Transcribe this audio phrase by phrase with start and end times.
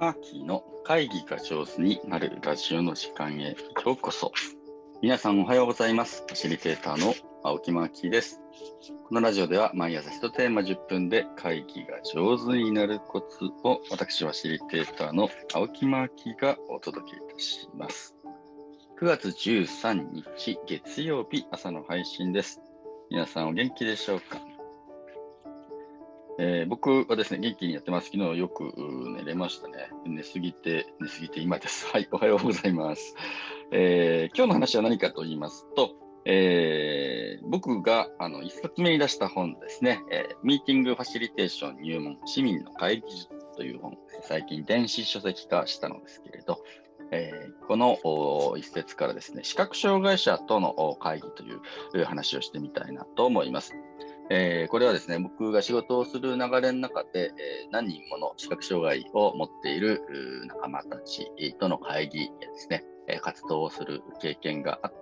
[0.00, 4.32] 秋の会議が上手になるラジオの時間へようこそ。
[5.00, 6.24] 皆さんおはようございます。
[6.26, 8.40] ファシリテーターの青木真希です。
[9.08, 18.13] このラジオでは毎朝1テーマ10分で会議が上手になるコツを私ファシリテーターの青木真希がお届けいたします。
[19.00, 22.60] 9月13日月曜日朝の配信です。
[23.10, 24.38] 皆さんお元気でしょうか？
[26.38, 28.10] えー僕はですね、元気にやってます。
[28.12, 28.72] 昨日よく
[29.16, 29.90] 寝れましたね。
[30.06, 31.86] 寝すぎて、寝すぎて今です。
[31.92, 33.16] はい、おはようございます。
[33.72, 46.62] えー今日の話は何かと言いますと、えー僕があの一冊目に出した本ですね、えーミーティングファシリテーション入門市民の会議術という本、最近電子書籍化したのですけれど、
[47.14, 47.96] えーこの
[48.58, 51.42] 一節からですね、視覚障害者との会議と
[51.96, 53.72] いう話をしてみたいなと思います。
[54.30, 60.02] えーこれはですね、僕が仕事をする流れの中で、えー何人もの視覚障害を持っている
[60.46, 61.26] 仲間たち
[61.58, 62.84] との会議やですね、
[63.22, 64.92] 活動をする経験があっ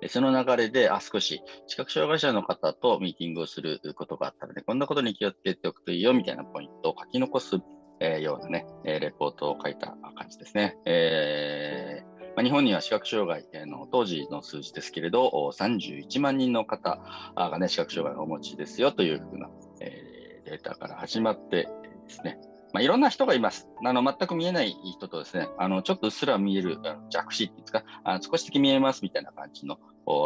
[0.00, 7.56] て、その流れで、あ、少し視覚障害者の方とミーティングをすることがあったので、こんなことに気をつけておくといいよみたいなポイントを書き残す、
[8.00, 10.76] えーようなね、えレポートを書いた感じですね。
[10.86, 16.98] えーまあ、日本には視覚障害の当時の数字ですけれど、31万人の方
[17.34, 21.68] がね、視覚障害をお持ちですよというふうな、えデータから始まってで
[22.08, 22.38] すね、
[22.72, 23.68] まあ、いろんな人がいます。
[23.84, 26.78] あの、全く見えない人とですね、あの、ちょっとうっすら見える
[27.10, 29.78] 弱視っていうか、あ少しだけ見えますみたいな感じの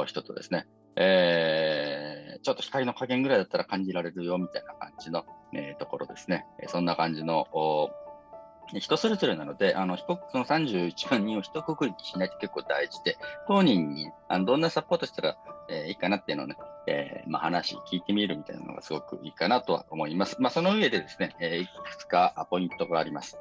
[0.06, 0.66] 人とですね、
[0.96, 6.46] えーちょっと光の加減ぐらいだったら感じられるよみたいな感じの、えーところですね。
[6.60, 7.46] えーそんな感じの
[8.78, 15.36] 人それぞれなので、あの、被告その31万人を一括りにしないと結構大事で、当人にあのどんなサポートしたら、
[15.68, 20.36] えーいいかなっていうのをね、えーまあ、話聞いてみるみたいなのがすごくいいかなとは思います。
[20.40, 23.38] まあ、その上でですね、えーいくつかポイントがあります。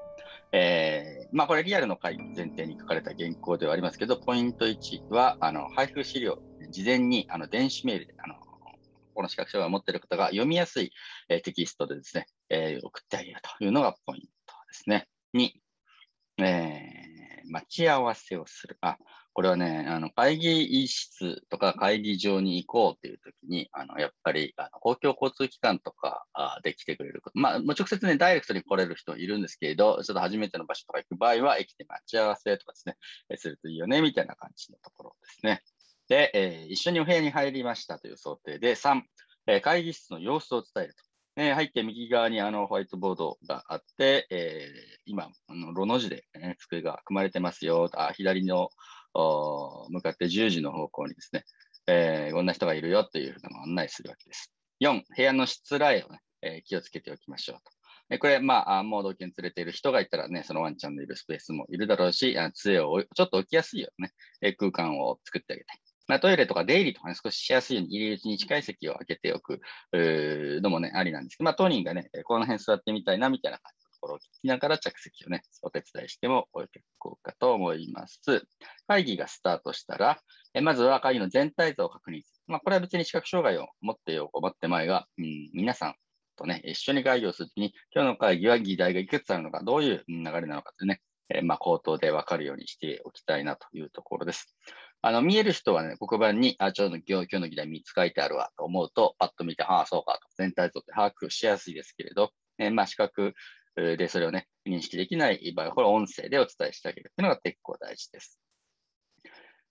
[0.52, 6.38] えーまあ、これリアルの会前提に書かれた原稿ではありますけど、ポイント1は、あの、配布資料、
[6.70, 8.36] 事前にあの電子メールで、あの、
[9.14, 10.92] この資格証を持っている方が読みやすい、
[11.30, 14.28] えーテキストでですね、えー送ってあげるというのがポイント
[14.68, 15.08] ですね。
[15.34, 15.52] 2、
[16.44, 17.14] えー
[17.46, 18.78] 待ち合わせをする。
[18.82, 18.98] あ、
[19.34, 27.40] これはね、あの、会議室とか会議場に行こうっていう時に、あの、やっぱり、あの公共交通機関とかあで来てくれること。
[27.40, 32.98] まあ、もう直接ね、ダイレクトに来れる人いるんですけれど、ちょっと初めての場所とか行く場合は、駅で待ち合わせとかですね、
[33.30, 35.64] えするといいよね、みたいな感じのところですね。
[36.14, 39.02] で、えー一緒にお部屋に入りましたという想定で、3、
[39.48, 41.04] えー会議室の様子を伝えると。
[41.38, 47.90] えー入って右側にあのホワイトボードがあって、えー今、あのロの字で、ね、机が組まれてますよ。
[47.96, 48.70] あ左の
[49.90, 51.46] 向かって10時の方向にですね、
[51.88, 54.52] えーこんな人がいるよというふうなのを案内するわけです。
[54.82, 57.72] 4、部屋のしつらえを、ねえー気をつけておきましょうと。
[58.12, 65.83] えこれ、まあ、あもう同居に連れている人がいたらね、そのワンちゃんのいるスペースもいるだろうし、あ杖をちょっと置きやすいようなね、え空間を作ってあげたい。
[66.08, 69.62] まあ、トイレとか出入りとかね、少ししやすいように入り口に近い席を空けておく
[69.94, 78.20] のもね、ありなんですけど、まあ、当人がね、この辺座ってみたいなみたいな感じのところを聞きながら着席をね、お手伝いしても結構かと思います。
[78.88, 80.20] 会議がスタートしたら、
[80.54, 82.44] えまずは会議の全体像を確認する。
[82.48, 85.96] まあ、これは別に視覚障害を持ってよう、持ってまいが、うん、皆さん
[86.36, 94.56] とね、一緒に会議をするときに、今日の会議は議題がいくつあるのか、どういう流れなのかというね、えまあ、口頭で分かるようにしておきたいなというところです。
[95.06, 103.34] あの、見える人はね、黒板に、あ、ちょうど今日の議題3つ書いてあるわと思うと、パッと見て、ああ、そうかと、全体像って把握しやすいですけれど、えーまあ、視覚
[103.76, 108.40] でそれをね、認識できない場合、これ音声でお伝えしてあげるっていうのが結構大事です。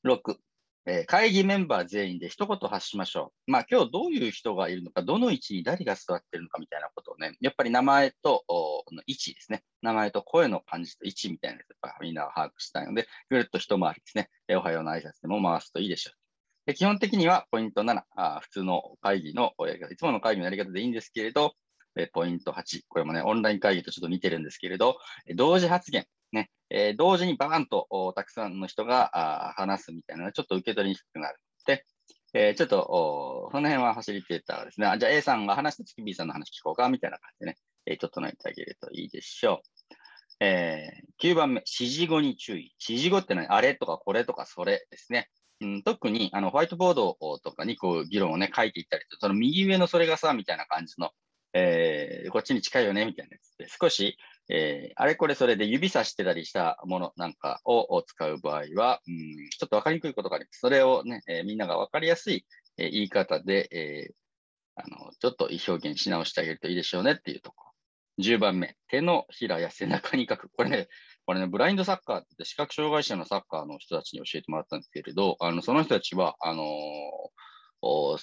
[0.04, 0.36] 6、
[0.84, 3.50] えー会議メンバー全員で一言発しましょう。
[3.52, 8.44] まあ今日どういう人がいるのか、どの位置に誰が座ってるのかみたいなことをね、やっぱり名前と
[8.90, 9.62] の位置ですね。
[9.80, 16.16] 名前と声の感じと位置みたいなやつ、みんなが把握したいので、ぐるっと一回りですね、えーおはようの挨拶でも回すといいでしょう。
[16.66, 21.54] で基本的にはポイント7、あ普通の会議のやり方、いつもの会議のやり方でいいんですけれど、
[21.96, 24.96] えーポイント8、これもね、オンライン会議とちょっと似てるんですけれど、
[25.26, 27.86] えー同時発言、ね、えー同時にバーンと
[28.16, 29.10] たくさんの人が
[29.48, 31.38] あ話すみたいなのはちょっと受け取りにくくなる
[31.68, 31.84] ので、
[32.34, 37.56] えーちょっとその辺はファシリテーターですね、あじゃあ A さんが話して次 B さんの話聞こうかみたいな感じでね、
[37.86, 39.94] えー整えてあげるといいでしょう。
[40.44, 42.74] えー9番目、指示語に注意。
[42.86, 45.28] 指示語ってのはあれとかこれとかそれですね。
[45.60, 51.10] うん、特にあのホワイトボードとかにこう議論をね書いていったりと、その右上のそれがさ、みたいな感じの、
[51.54, 54.16] えーこっちに近いよね、みたいなやつで、少し、
[54.54, 60.60] えーあれこれそれで指さしてたりしたものなんかを使う場合は、うん、ちょっとわかりにくいことがあります。
[60.60, 62.44] それをね、えーみんながわかりやすい
[62.78, 64.10] えー、言い方で、え、
[64.76, 67.72] あの、ちょっと意表現し直してあげるといいでしょうねっていうところ。
[68.24, 70.48] 10番目、手のひらや背中に書く。
[70.50, 70.88] これね、
[71.26, 76.64] これね、ブラインドサッカーって視覚障害者のサッカーの人たちに教えてもらったんですけれど、あの、その人たちは、あの、
[77.80, 78.18] お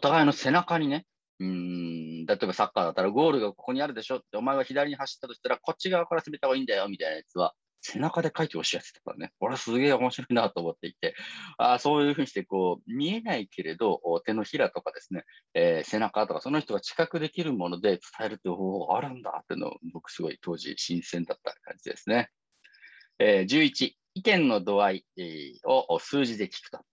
[0.00, 1.06] 互いの背中にね、
[1.42, 9.32] うん、例えばサッカーだったらゴールがここにあるでしょって、お前は左に走ったとしたら、こっち側から攻めた方がいいんだよ、みたいなやつは、背中で書いてほしいやつだからね。
[9.40, 11.16] これはすげえ面白いなと思っていて、
[11.58, 15.24] あそういうふうにして、こう、見えないけれど、手のひらとかですね、
[15.54, 22.30] えー、背中とか、その人が知覚できるもので伝えるという方法があるんだっていうのを、僕すごい当時新鮮だった感じですね。
[23.18, 25.04] えー、11、意見の度合い
[25.64, 26.84] を数字で聞くと。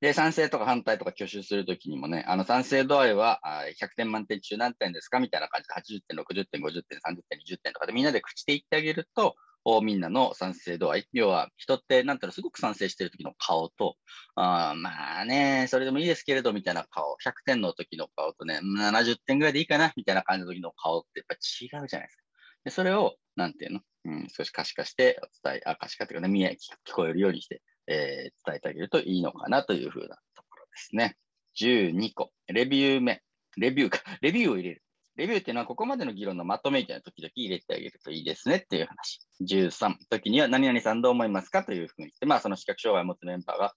[0.00, 3.40] で、賛成とか反対とか挙手するときにもね、あの賛成度合いは
[3.80, 9.34] 100点満点中何点ですかみたいな感じで80点、60点、50点、30点、20点とかでみんなで口で言ってあげると、
[9.82, 11.08] みんなの賛成度合い。
[11.12, 13.96] 要は、人って、なんていうの、すごく賛成してる時の顔と、
[14.34, 17.16] あまあね、それでもいいですけれど、みたいな顔。
[17.22, 22.22] 100点の時の顔とね、70点ぐらいでいいかな、みたいな感じの時の顔ってやっぱ違うじゃないですか。
[22.64, 26.56] でそれを、なんていうの、うん、少し可視化してお伝え、あ、可視化というかね、見え、
[26.86, 31.16] 聞こえるようにして、えー、伝えてあげるといいのかなというふうなところですね。
[31.58, 32.30] 12個。
[32.48, 33.22] レビュー目。
[33.56, 34.00] レビューか。
[34.20, 34.82] レビューを入れる。
[35.16, 39.20] レビューっていうのはここまでの議論のまとめみたいな時々入れてあげるといいですねっていう話。
[39.42, 43.74] 13、時には何々さんどう思いますかというふうに言って、まあその視覚障害を持つメンバーが、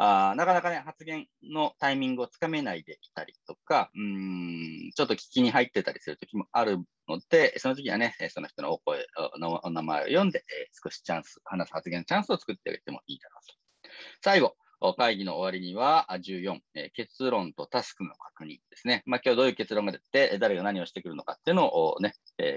[0.00, 6.78] あなかなかね、発言のタイミングをつかめないでいたりとか、うん、ちょっと聞きに入ってたりする時もある
[7.08, 9.04] ので、その時はね、その人のお声
[9.40, 10.44] のお名前を読んで、
[10.82, 13.90] 少しチャンス、話す発言のチャンスを作ってあげてもいいだろうと。
[14.22, 14.56] 最後、
[14.96, 16.60] 会議の終わりには14、
[16.94, 19.02] 結論とタスクの確認ですね。
[19.04, 22.14] まあ、今日どういう結論が出て、誰が何をしてくるのかっていうのをね、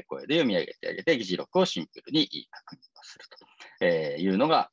[0.08, 3.26] 声で読み上げてあげて、議事録をシンプルに確認をする
[3.80, 4.70] と、いうのが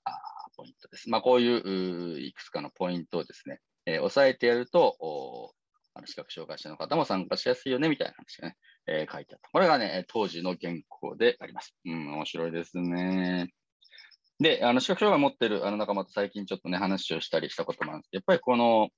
[0.58, 1.08] ポイントです。
[1.08, 5.54] まあ、こういういくつかのポイントをですね、え押さえてやると、
[5.94, 8.56] あの視覚障害者の方も参加しやすいよね、みたいな話がね、
[8.86, 9.48] えー、書いてあった。
[9.52, 11.74] これがね、当時の原稿であります。
[11.84, 13.52] うん、面白いですね。
[14.40, 18.88] で、あの、視覚障害を持ってるあの仲間と最近ちょっとね、話をしたりしたこともあるんですけどやっぱりこの、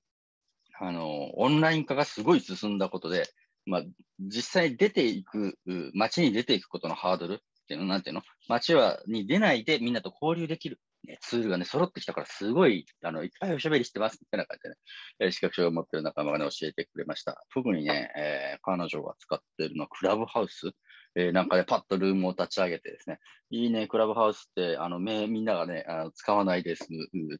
[0.79, 3.27] あの、オンライン化がすごい進んだことで、
[3.65, 3.83] まあ、
[4.19, 5.57] 実際出ていく、
[5.93, 7.37] 街に出ていくことのハードルっ
[7.67, 8.23] ていうの、なんていうの？
[8.47, 14.75] 街は、に出ないでみんなと交流できる、ね、ツールがね、揃ってきたから、すごい、あの、いっぱいおしゃべりしてます、みたいな感じでね、
[15.19, 17.43] えー、視覚障害を持ってる仲間がね、教えてくれました。
[17.53, 20.71] 特にね、えー、彼女が使ってるのはクラブハウス。
[21.13, 23.19] えー、なんか、ね、パッとルームを立ち上げてですね、
[23.49, 26.87] いいね、クラブハウスって、あの、めみんながね、あの使わないです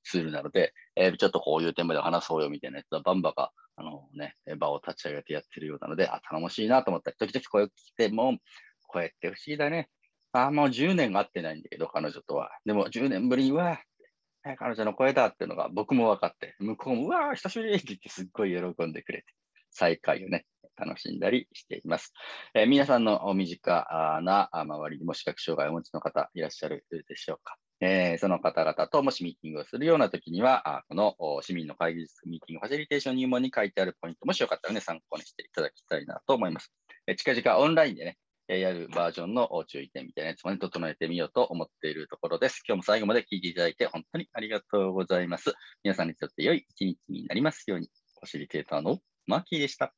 [0.03, 8.37] ツールなので、えー、ちょっとこういうテーマで話そうよみたいなやつは、バンバが、あのね、場を立ち上げてやってるようなので、あ、頼もしいなと思ったり、時々声を聞いても、
[8.87, 9.89] 声って不思議だね。
[10.33, 12.51] あ、もう10年会ってないんだけど、彼女とは。
[12.65, 13.81] でも10年ぶりには、
[14.57, 19.25] 彼女の声だっていうのが僕も分かって、向こうも、うわー、久しぶりって言ってすっごい喜んでくれて、
[19.71, 20.45] 再会をね、
[20.77, 22.13] 楽しんだりしています。
[22.53, 23.87] えー、皆さんの身近
[24.23, 27.57] な周りにも視覚障害をお持ちの方いらっしゃるでしょうか。
[27.81, 36.71] えー、その方々ともしミーティングをするような時には、この市民の会議室ミーティングファシリテーション入門に書いてあるポイント、もしよかったらね、参考にしていただきたいなと思います。
[37.07, 38.17] えー、近々オンラインでね、
[38.59, 42.61] やるバージョンの注意点みたいなやつもね、整えてみようと思っているところです。
[42.67, 45.53] 今日も最後まで聞いていただいて本当にありがとうございます。
[45.83, 47.89] 皆さんにとって良い一日になりますように、
[48.19, 49.93] ファシリテーターのマーキーでした。